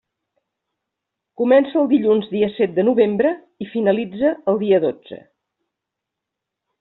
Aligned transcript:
Comença 1.41 1.77
el 1.81 1.89
dilluns 1.91 2.31
dia 2.31 2.49
set 2.55 2.73
de 2.79 2.85
novembre 2.89 3.33
i 3.65 3.71
finalitza 3.77 4.33
el 4.53 4.59
dia 4.65 4.81
dotze. 4.91 5.21